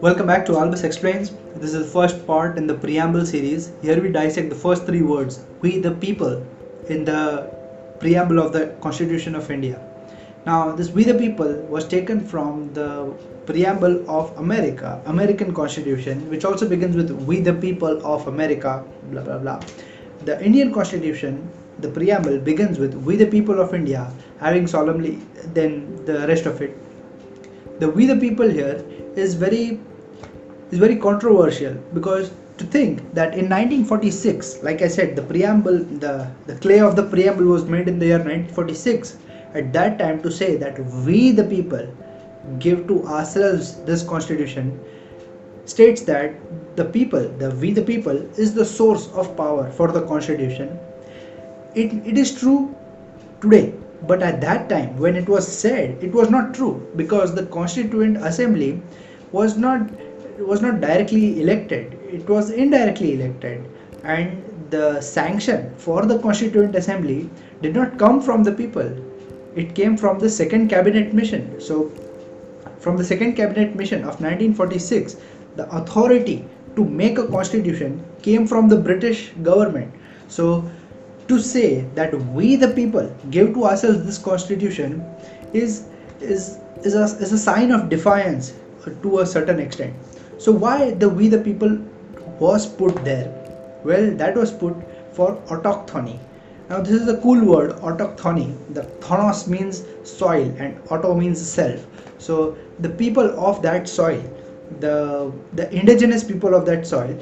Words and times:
Welcome 0.00 0.26
back 0.26 0.44
to 0.46 0.58
Albus 0.58 0.82
Explains. 0.82 1.30
This 1.54 1.74
is 1.74 1.86
the 1.86 1.92
first 1.92 2.26
part 2.26 2.58
in 2.58 2.66
the 2.66 2.74
preamble 2.74 3.24
series. 3.24 3.70
Here 3.82 4.02
we 4.02 4.10
dissect 4.10 4.48
the 4.50 4.56
first 4.56 4.84
three 4.84 5.02
words, 5.02 5.44
we 5.60 5.78
the 5.78 5.92
people, 5.92 6.44
in 6.88 7.04
the 7.04 7.48
preamble 8.00 8.40
of 8.40 8.52
the 8.52 8.74
Constitution 8.80 9.36
of 9.36 9.48
India. 9.48 9.80
Now, 10.44 10.72
this 10.72 10.90
we 10.90 11.04
the 11.04 11.14
people 11.14 11.52
was 11.70 11.86
taken 11.86 12.26
from 12.26 12.74
the 12.74 13.14
preamble 13.46 14.10
of 14.10 14.36
America, 14.38 15.00
American 15.06 15.54
Constitution, 15.54 16.28
which 16.28 16.44
also 16.44 16.68
begins 16.68 16.96
with 16.96 17.12
we 17.12 17.40
the 17.40 17.54
people 17.54 18.04
of 18.04 18.26
America, 18.26 18.84
blah 19.12 19.22
blah 19.22 19.38
blah. 19.38 19.60
The 20.24 20.44
Indian 20.44 20.72
Constitution, 20.72 21.48
the 21.80 21.88
preamble 21.88 22.38
begins 22.38 22.78
with 22.78 22.94
we 22.94 23.16
the 23.16 23.26
people 23.26 23.60
of 23.60 23.74
India, 23.74 24.10
having 24.40 24.66
solemnly 24.66 25.18
then 25.54 26.04
the 26.04 26.26
rest 26.26 26.46
of 26.46 26.60
it. 26.60 26.76
The 27.80 27.88
we 27.88 28.06
the 28.06 28.16
people 28.16 28.48
here 28.48 28.84
is 29.16 29.34
very 29.34 29.80
is 30.70 30.78
very 30.78 30.96
controversial 30.96 31.74
because 31.94 32.30
to 32.58 32.64
think 32.64 32.98
that 33.14 33.34
in 33.34 33.48
1946 33.48 34.62
like 34.62 34.82
i 34.82 34.88
said 34.88 35.16
the 35.16 35.22
preamble 35.22 35.78
the 36.04 36.14
the 36.46 36.56
clay 36.56 36.80
of 36.80 36.96
the 36.96 37.02
preamble 37.14 37.44
was 37.44 37.64
made 37.64 37.88
in 37.88 37.98
the 37.98 38.06
year 38.06 38.18
1946 38.18 39.16
at 39.54 39.72
that 39.72 39.98
time 39.98 40.22
to 40.22 40.30
say 40.30 40.56
that 40.56 40.78
we 41.06 41.32
the 41.32 41.44
people 41.44 41.86
give 42.58 42.86
to 42.86 43.04
ourselves 43.06 43.74
this 43.90 44.02
constitution 44.02 44.78
states 45.64 46.02
that 46.02 46.34
the 46.76 46.84
people 46.84 47.28
the 47.42 47.50
we 47.64 47.72
the 47.72 47.86
people 47.92 48.16
is 48.44 48.54
the 48.54 48.64
source 48.64 49.08
of 49.22 49.36
power 49.36 49.70
for 49.70 49.90
the 49.92 50.02
constitution 50.12 50.78
it, 51.74 51.92
it 52.06 52.18
is 52.18 52.38
true 52.38 52.74
today 53.40 53.74
but 54.06 54.22
at 54.22 54.40
that 54.40 54.68
time 54.68 54.96
when 54.98 55.16
it 55.16 55.28
was 55.28 55.46
said 55.46 56.02
it 56.02 56.12
was 56.12 56.30
not 56.30 56.54
true 56.54 56.86
because 56.96 57.34
the 57.34 57.46
constituent 57.46 58.16
assembly 58.18 58.80
was 59.32 59.56
not 59.56 59.88
was 60.38 60.62
not 60.62 60.80
directly 60.80 61.40
elected. 61.40 61.98
It 62.10 62.28
was 62.28 62.50
indirectly 62.50 63.14
elected. 63.14 63.68
And 64.02 64.42
the 64.70 65.00
sanction 65.00 65.74
for 65.76 66.06
the 66.06 66.18
constituent 66.18 66.74
assembly 66.74 67.28
did 67.60 67.74
not 67.74 67.98
come 67.98 68.20
from 68.20 68.42
the 68.42 68.52
people. 68.52 68.90
It 69.54 69.74
came 69.74 69.96
from 69.96 70.18
the 70.18 70.30
second 70.30 70.68
cabinet 70.68 71.12
mission. 71.12 71.60
So 71.60 71.90
from 72.78 72.96
the 72.96 73.04
second 73.04 73.34
cabinet 73.34 73.76
mission 73.76 74.00
of 74.00 74.20
1946 74.20 75.16
the 75.56 75.70
authority 75.76 76.44
to 76.74 76.84
make 76.84 77.18
a 77.18 77.26
constitution 77.28 78.02
came 78.22 78.46
from 78.46 78.68
the 78.68 78.76
british 78.76 79.30
government. 79.42 79.92
So 80.26 80.68
to 81.32 81.40
say 81.50 81.68
that 82.00 82.16
we 82.38 82.54
the 82.64 82.72
people 82.80 83.12
give 83.36 83.52
to 83.58 83.66
ourselves 83.72 84.04
this 84.10 84.18
constitution 84.30 84.98
is 85.52 85.84
is 86.20 86.58
is 86.82 86.94
a, 86.94 87.04
is 87.26 87.32
a 87.32 87.38
sign 87.50 87.70
of 87.78 87.88
defiance 87.88 88.54
to 89.02 89.18
a 89.20 89.26
certain 89.26 89.60
extent 89.60 90.12
so 90.42 90.50
why 90.50 90.90
the 90.90 91.08
we 91.08 91.28
the 91.28 91.38
people 91.38 91.78
was 92.40 92.66
put 92.66 93.04
there? 93.04 93.28
Well, 93.84 94.10
that 94.22 94.34
was 94.36 94.50
put 94.50 94.74
for 95.12 95.36
autochthony. 95.54 96.18
Now 96.68 96.80
this 96.80 97.00
is 97.00 97.08
a 97.08 97.18
cool 97.18 97.44
word, 97.44 97.72
autochthony. 97.88 98.56
The 98.74 98.82
thonos 99.04 99.46
means 99.46 99.84
soil 100.02 100.52
and 100.58 100.80
auto 100.90 101.14
means 101.14 101.40
self. 101.40 101.86
So 102.18 102.56
the 102.80 102.88
people 102.88 103.28
of 103.48 103.62
that 103.62 103.88
soil, 103.88 104.24
the 104.80 104.96
the 105.52 105.70
indigenous 105.82 106.24
people 106.24 106.56
of 106.56 106.66
that 106.66 106.88
soil, 106.88 107.14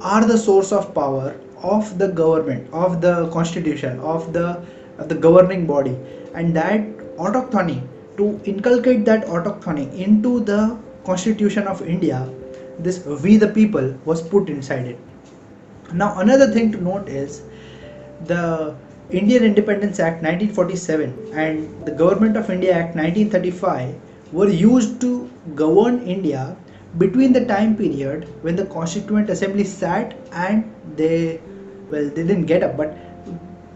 are 0.00 0.24
the 0.32 0.38
source 0.38 0.72
of 0.72 0.94
power 0.94 1.34
of 1.62 1.98
the 1.98 2.08
government, 2.08 2.68
of 2.72 3.00
the 3.00 3.28
constitution, 3.30 3.98
of 4.00 4.32
the 4.32 4.60
of 4.98 5.08
the 5.08 5.14
governing 5.14 5.66
body, 5.66 5.96
and 6.34 6.54
that 6.54 6.80
autochthony 7.16 7.86
to 8.16 8.40
inculcate 8.44 9.04
that 9.04 9.24
autochthony 9.26 9.92
into 9.96 10.40
the 10.40 10.76
constitution 11.04 11.66
of 11.66 11.82
India 11.82 12.28
this 12.78 13.04
we 13.24 13.36
the 13.36 13.48
people 13.48 13.94
was 14.04 14.22
put 14.22 14.48
inside 14.48 14.86
it. 14.86 14.98
Now 15.92 16.18
another 16.20 16.50
thing 16.52 16.70
to 16.72 16.82
note 16.82 17.08
is 17.08 17.42
the 18.26 18.74
Indian 19.10 19.44
Independence 19.44 19.98
Act 20.00 20.22
1947 20.22 21.32
and 21.32 21.86
the 21.86 21.92
Government 21.92 22.36
of 22.36 22.50
India 22.50 22.72
Act 22.72 22.94
1935 22.94 23.94
were 24.32 24.48
used 24.48 25.00
to 25.00 25.30
govern 25.54 26.02
India 26.06 26.56
between 26.96 27.32
the 27.32 27.44
time 27.44 27.76
period 27.76 28.26
when 28.42 28.56
the 28.56 28.66
Constituent 28.66 29.28
Assembly 29.30 29.64
sat 29.64 30.16
and 30.32 30.64
they 30.96 31.40
well 31.90 32.08
they 32.08 32.24
didn't 32.24 32.46
get 32.46 32.62
up 32.62 32.76
but 32.76 32.96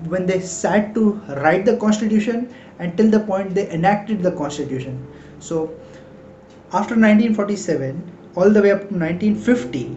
when 0.09 0.27
they 0.27 0.41
sat 0.41 0.95
to 0.95 1.13
write 1.43 1.65
the 1.65 1.77
constitution 1.77 2.53
until 2.79 3.11
the 3.11 3.21
point 3.21 3.55
they 3.55 3.71
enacted 3.71 4.23
the 4.23 4.33
constitution 4.33 5.07
so 5.39 5.71
after 6.73 6.95
1947 6.95 8.03
all 8.35 8.49
the 8.49 8.63
way 8.63 8.71
up 8.71 8.89
to 8.89 8.95
1950, 8.95 9.95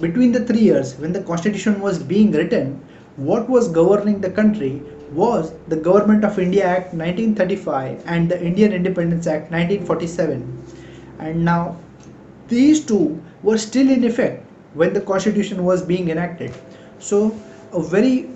between 0.00 0.30
the 0.30 0.44
three 0.46 0.60
years 0.60 0.94
when 0.98 1.12
the 1.12 1.22
constitution 1.22 1.80
was 1.80 2.00
being 2.00 2.30
written, 2.30 2.80
what 3.16 3.48
was 3.48 3.68
governing 3.68 4.20
the 4.20 4.30
country 4.30 4.82
was 5.12 5.52
the 5.68 5.76
Government 5.76 6.24
of 6.24 6.38
India 6.38 6.64
Act 6.64 6.94
1935 6.94 8.04
and 8.06 8.30
the 8.30 8.40
Indian 8.40 8.72
Independence 8.72 9.26
Act 9.26 9.50
1947. 9.50 10.46
And 11.18 11.44
now 11.44 11.76
these 12.48 12.84
two 12.84 13.22
were 13.42 13.58
still 13.58 13.90
in 13.90 14.04
effect 14.04 14.44
when 14.74 14.92
the 14.92 15.00
constitution 15.00 15.64
was 15.64 15.82
being 15.82 16.10
enacted. 16.10 16.54
So 16.98 17.36
a 17.72 17.82
very 17.82 18.28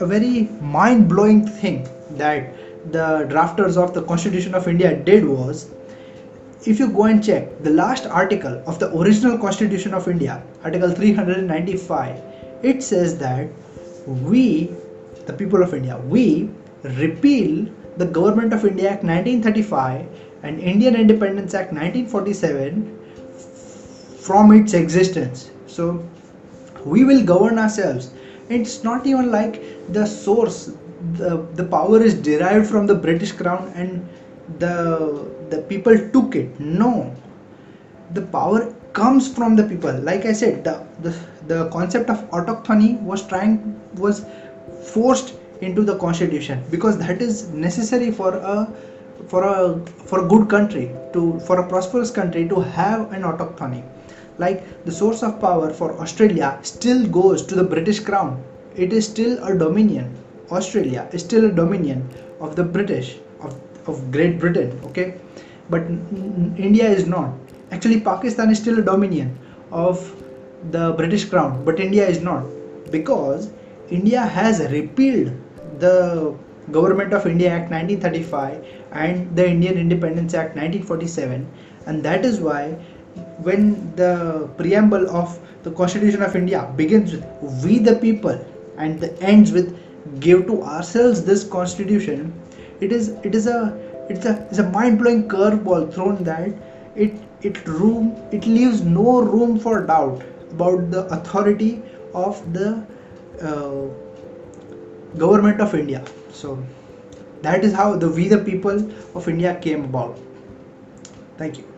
a 0.00 0.06
very 0.06 0.48
mind-blowing 0.60 1.46
thing 1.46 1.88
that 2.10 2.54
the 2.92 3.26
drafters 3.30 3.76
of 3.76 3.92
the 3.94 4.02
Constitution 4.02 4.54
of 4.54 4.68
India 4.68 4.96
did 4.96 5.24
was 5.24 5.70
if 6.66 6.80
you 6.80 6.88
go 6.88 7.04
and 7.04 7.22
check 7.22 7.62
the 7.62 7.70
last 7.70 8.06
article 8.06 8.60
of 8.66 8.78
the 8.80 8.88
original 8.98 9.38
constitution 9.38 9.94
of 9.94 10.08
india 10.08 10.42
article 10.64 10.90
395 10.90 12.20
it 12.62 12.82
says 12.82 13.16
that 13.18 13.48
we 14.30 14.70
the 15.26 15.32
people 15.32 15.62
of 15.62 15.72
india 15.72 15.96
we 16.14 16.50
repeal 17.02 17.64
the 17.96 18.06
government 18.06 18.52
of 18.52 18.66
india 18.66 18.90
act 18.90 19.04
1935 19.04 20.06
and 20.42 20.58
indian 20.58 20.96
independence 20.96 21.54
act 21.54 21.72
1947 21.72 22.98
from 24.28 24.52
its 24.52 24.74
existence. 24.74 25.50
So 25.66 25.84
we 26.84 27.04
will 27.04 27.24
govern 27.24 27.58
ourselves. 27.58 28.10
It's 28.48 28.82
not 28.84 29.06
even 29.06 29.30
like 29.30 29.62
the 29.92 30.06
source 30.06 30.72
the, 31.12 31.46
the 31.54 31.64
power 31.64 32.02
is 32.02 32.14
derived 32.14 32.66
from 32.68 32.86
the 32.86 32.94
british 32.94 33.32
crown 33.40 33.72
and 33.76 34.08
the 34.58 35.26
the 35.50 35.62
people 35.72 35.96
took 36.14 36.36
it. 36.36 36.60
No. 36.60 37.14
The 38.14 38.22
power 38.22 38.74
comes 38.92 39.32
from 39.32 39.56
the 39.56 39.64
people. 39.64 39.92
Like 40.10 40.26
i 40.26 40.32
said 40.32 40.64
the, 40.64 40.74
the 41.06 41.12
the 41.52 41.70
concept 41.70 42.10
of 42.10 42.24
autochthony 42.30 43.00
was 43.10 43.26
trying 43.26 43.58
was 44.06 44.24
forced 44.94 45.34
into 45.60 45.82
the 45.82 45.96
constitution 45.98 46.64
because 46.70 46.98
that 46.98 47.22
is 47.22 47.48
necessary 47.66 48.10
for 48.10 48.34
a 48.36 48.56
for 49.28 49.44
a 49.44 49.78
for 50.10 50.24
a 50.24 50.28
good 50.32 50.48
country 50.48 50.90
to 51.12 51.22
for 51.46 51.60
a 51.60 51.68
prosperous 51.68 52.10
country 52.18 52.48
to 52.48 52.60
have 52.80 53.12
an 53.12 53.22
autochthony 53.30 53.82
like 54.38 54.84
the 54.84 54.92
source 54.92 55.22
of 55.22 55.40
power 55.40 55.70
for 55.70 55.92
australia 56.00 56.58
still 56.62 57.06
goes 57.06 57.44
to 57.44 57.54
the 57.54 57.64
british 57.64 58.00
crown. 58.00 58.42
It 58.76 58.92
is 58.92 59.06
still 59.06 59.42
a 59.44 59.58
dominion. 59.58 60.14
Australia 60.50 61.08
is 61.12 61.22
still 61.22 61.46
a 61.46 61.52
dominion 61.52 62.08
of 62.40 62.54
the 62.54 62.62
british 62.64 63.16
of, 63.40 63.54
of 63.88 64.10
great 64.12 64.38
britain 64.38 64.80
okay? 64.84 65.14
But 65.70 65.82
India 66.56 66.88
is 66.88 67.06
not. 67.06 67.34
Actually, 67.70 68.00
Pakistan 68.00 68.50
is 68.50 68.58
still 68.58 68.78
a 68.78 68.82
dominion 68.82 69.38
of 69.70 70.00
the 70.70 70.92
British 70.92 71.26
Crown, 71.26 71.64
but 71.64 71.78
India 71.78 72.08
is 72.08 72.22
not. 72.22 72.44
Because 72.90 73.50
India 73.90 74.20
has 74.20 74.60
repealed 74.72 75.32
the 75.78 76.34
Government 76.72 77.12
of 77.12 77.26
India 77.26 77.50
Act 77.50 77.70
1935 77.70 78.64
and 78.92 79.36
the 79.36 79.48
Indian 79.48 79.78
Independence 79.78 80.34
Act 80.34 80.56
1947, 80.56 81.46
and 81.86 82.02
that 82.02 82.24
is 82.24 82.40
why 82.40 82.76
when 83.42 83.94
the 83.96 84.48
preamble 84.56 85.08
of 85.10 85.38
the 85.62 85.70
Constitution 85.70 86.22
of 86.22 86.34
India 86.36 86.70
begins 86.76 87.12
with 87.12 87.24
"We 87.64 87.78
the 87.78 87.96
people" 87.96 88.38
and 88.76 89.00
the 89.00 89.10
ends 89.22 89.52
with 89.52 89.76
"Give 90.20 90.46
to 90.46 90.62
ourselves 90.62 91.24
this 91.24 91.44
Constitution," 91.44 92.32
it 92.80 92.92
is 92.92 93.10
it 93.30 93.34
is 93.34 93.46
a 93.46 93.60
it's 94.08 94.24
a 94.24 94.34
it's 94.50 94.58
a 94.58 94.68
mind-blowing 94.70 95.28
curveball 95.28 95.92
thrown 95.92 96.24
that 96.24 96.50
it 96.96 97.14
it 97.42 97.66
room 97.66 98.10
it 98.32 98.46
leaves 98.46 98.82
no 98.82 99.20
room 99.22 99.58
for 99.58 99.74
doubt 99.86 100.22
about 100.52 100.90
the 100.90 101.06
authority 101.16 101.82
of 102.14 102.42
the 102.52 102.68
uh, 103.42 103.82
government 105.16 105.60
of 105.60 105.74
India. 105.74 106.04
So 106.32 106.58
that 107.42 107.64
is 107.64 107.72
how 107.72 107.96
the 107.96 108.08
we 108.08 108.28
the 108.28 108.38
people 108.38 108.86
of 109.14 109.28
India 109.28 109.58
came 109.66 109.84
about. 109.84 110.18
Thank 111.36 111.58
you. 111.58 111.77